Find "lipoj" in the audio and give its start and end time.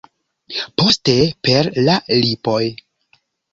2.17-2.65